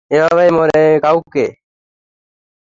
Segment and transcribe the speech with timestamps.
[0.11, 1.45] এভাবে মারে কাউকে?